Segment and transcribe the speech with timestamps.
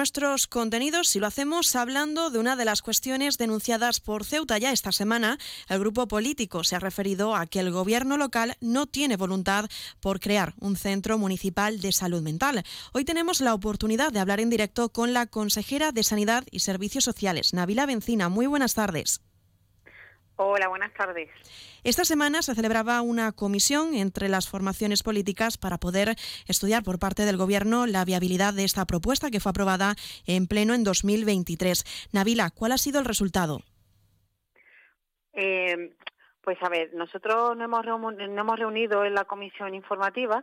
[0.00, 4.72] nuestros contenidos y lo hacemos hablando de una de las cuestiones denunciadas por Ceuta ya
[4.72, 5.36] esta semana.
[5.68, 9.68] El grupo político se ha referido a que el gobierno local no tiene voluntad
[10.00, 12.64] por crear un centro municipal de salud mental.
[12.94, 17.04] Hoy tenemos la oportunidad de hablar en directo con la consejera de Sanidad y Servicios
[17.04, 18.30] Sociales, Navila Bencina.
[18.30, 19.20] Muy buenas tardes.
[20.42, 21.28] Hola, buenas tardes.
[21.84, 26.16] Esta semana se celebraba una comisión entre las formaciones políticas para poder
[26.48, 30.72] estudiar por parte del Gobierno la viabilidad de esta propuesta que fue aprobada en pleno
[30.72, 32.08] en 2023.
[32.14, 33.60] Navila, ¿cuál ha sido el resultado?
[35.34, 35.94] Eh,
[36.40, 40.42] pues a ver, nosotros nos hemos, hemos reunido en la comisión informativa,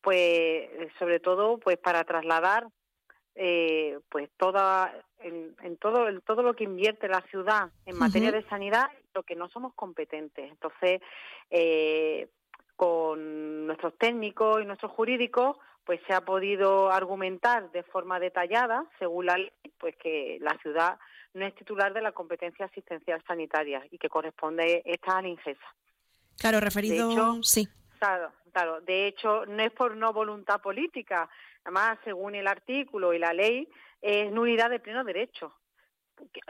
[0.00, 2.68] pues sobre todo pues para trasladar
[3.34, 8.88] eh, pues toda en, todo todo lo que invierte la ciudad en materia de sanidad
[9.14, 11.00] lo que no somos competentes entonces
[11.50, 12.28] eh,
[12.76, 19.26] con nuestros técnicos y nuestros jurídicos pues se ha podido argumentar de forma detallada según
[19.26, 20.98] la ley pues que la ciudad
[21.34, 25.74] no es titular de la competencia asistencial sanitaria y que corresponde esta a la INGESA.
[26.38, 27.68] Claro, referido, sí.
[27.98, 28.80] Claro, claro.
[28.82, 31.28] De hecho, no es por no voluntad política,
[31.64, 33.68] Además, según el artículo y la ley,
[34.02, 35.52] es nulidad de pleno derecho.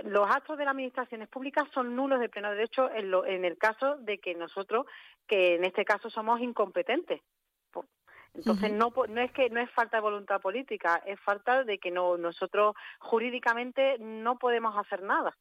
[0.04, 4.18] Los actos de las administraciones públicas son nulos de pleno derecho en, el caso de
[4.18, 4.86] que nosotros,
[5.26, 7.20] que en este caso somos incompetentes.
[8.34, 11.92] Entonces no, no es que no es falta de voluntad política, es falta de que
[11.92, 15.36] no, nosotros jurídicamente no podemos hacer nada.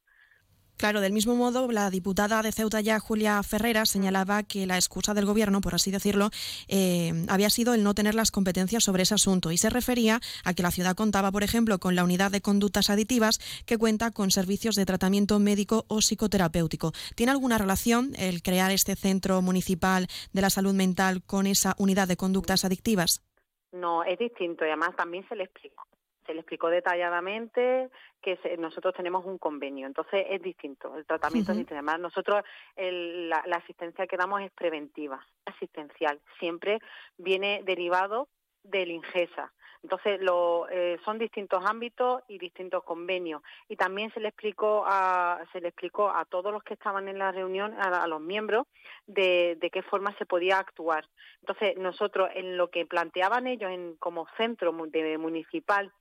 [0.78, 5.14] Claro, del mismo modo, la diputada de Ceuta ya, Julia Ferreira, señalaba que la excusa
[5.14, 6.30] del Gobierno, por así decirlo,
[6.68, 10.54] eh, había sido el no tener las competencias sobre ese asunto y se refería a
[10.54, 14.32] que la ciudad contaba, por ejemplo, con la unidad de conductas aditivas que cuenta con
[14.32, 16.92] servicios de tratamiento médico o psicoterapéutico.
[17.16, 22.08] ¿Tiene alguna relación el crear este centro municipal de la salud mental con esa unidad
[22.08, 23.24] de conductas adictivas?
[23.72, 25.82] No, es distinto y además también se le explica
[26.26, 27.90] se le explicó detalladamente
[28.22, 31.76] que nosotros tenemos un convenio, entonces es distinto, el tratamiento es distinto.
[31.76, 32.44] Además, nosotros
[32.78, 36.80] la, asistencia que damos es preventiva, asistencial, siempre
[37.18, 38.30] viene derivado
[38.64, 39.52] del INGESA.
[39.84, 43.42] Entonces, lo, eh, son distintos ámbitos y distintos convenios.
[43.68, 47.20] Y también se le explicó a, se le explicó a todos los que estaban en
[47.20, 48.66] la reunión, a, los miembros,
[49.08, 51.06] de, de, qué forma se podía actuar.
[51.42, 55.92] Entonces, nosotros, en lo que planteaban ellos en, como centro municipal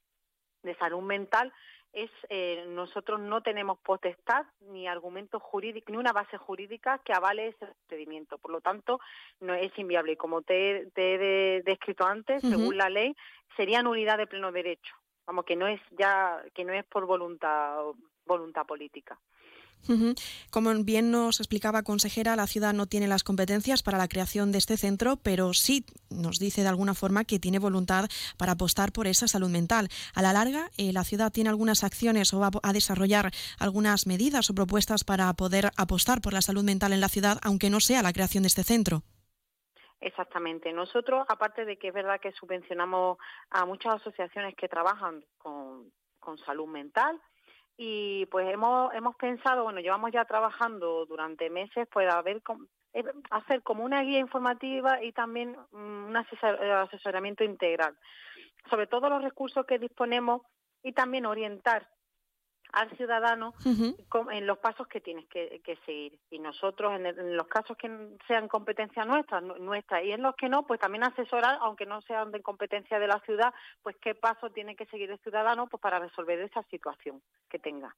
[0.63, 1.53] de salud mental
[1.93, 7.49] es eh, nosotros no tenemos potestad ni argumento jurídico ni una base jurídica que avale
[7.49, 8.39] ese procedimiento.
[8.39, 8.99] Por lo tanto
[9.41, 10.13] no es inviable.
[10.13, 13.15] Y como te, he descrito antes según la ley
[13.57, 14.95] sería nulidad de pleno derecho.
[15.27, 17.85] Vamos que no es ya que no es por voluntad
[18.25, 19.19] voluntad política
[20.51, 24.59] como bien nos explicaba consejera, la ciudad no tiene las competencias para la creación de
[24.59, 29.07] este centro, pero sí nos dice de alguna forma que tiene voluntad para apostar por
[29.07, 29.89] esa salud mental.
[30.15, 34.51] A la larga, eh, la ciudad tiene algunas acciones o va a desarrollar algunas medidas
[34.51, 38.03] o propuestas para poder apostar por la salud mental en la ciudad, aunque no sea
[38.03, 39.03] la creación de este centro.
[40.01, 40.73] Exactamente.
[40.73, 43.19] Nosotros, aparte de que es verdad que subvencionamos
[43.51, 47.21] a muchas asociaciones que trabajan con, con salud mental,
[47.77, 53.63] y pues hemos hemos pensado bueno llevamos ya trabajando durante meses pues a eh, hacer
[53.63, 57.97] como una guía informativa y también mm, un asesoramiento integral
[58.69, 60.43] sobre todos los recursos que disponemos
[60.83, 61.89] y también orientar
[62.73, 63.55] al ciudadano
[64.31, 66.19] en los pasos que tienes que, seguir.
[66.31, 67.91] Y nosotros, en, los casos que
[68.27, 72.31] sean competencia nuestra, nuestra, y en los que no, pues también asesorar, aunque no sean
[72.33, 73.53] de competencia de la ciudad,
[73.83, 77.95] pues qué pasos tiene que seguir el ciudadano pues para resolver esa situación que tenga.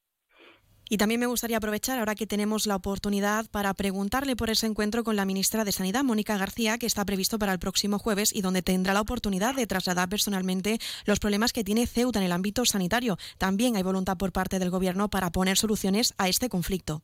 [0.89, 5.03] Y también me gustaría aprovechar, ahora que tenemos la oportunidad, para preguntarle por ese encuentro
[5.03, 8.43] con la ministra de Sanidad, Mónica García, que está previsto para el próximo jueves y
[8.43, 12.67] donde tendrá la oportunidad de trasladar personalmente los problemas que tiene Ceuta en el ámbito
[12.67, 13.17] sanitario.
[13.39, 17.01] También hay voluntad por parte del Gobierno para poner soluciones a este conflicto.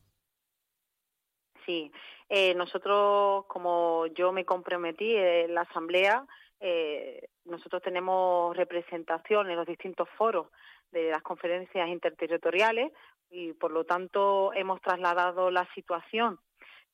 [1.65, 1.91] Sí,
[2.29, 6.25] eh, nosotros, como yo me comprometí en la Asamblea,
[6.59, 10.47] eh, nosotros tenemos representación en los distintos foros
[10.91, 12.91] de las conferencias interterritoriales
[13.29, 16.39] y por lo tanto hemos trasladado la situación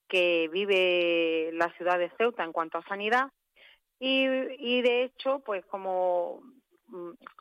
[0.07, 3.31] que vive la ciudad de Ceuta en cuanto a sanidad
[3.99, 6.41] y, de hecho pues como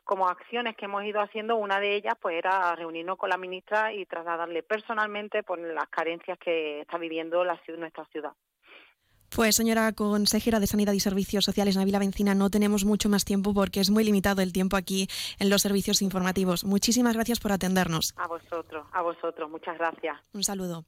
[0.03, 3.93] como acciones que hemos ido haciendo, una de ellas pues era reunirnos con la ministra
[3.93, 8.33] y trasladarle personalmente por las carencias que está viviendo la, nuestra ciudad.
[9.29, 13.53] Pues señora consejera de Sanidad y Servicios Sociales, Navila Bencina, no tenemos mucho más tiempo
[13.53, 15.07] porque es muy limitado el tiempo aquí
[15.39, 16.63] en los servicios informativos.
[16.63, 18.13] Muchísimas gracias por atendernos.
[18.17, 20.17] A vosotros, a vosotros, muchas gracias.
[20.33, 20.85] Un saludo.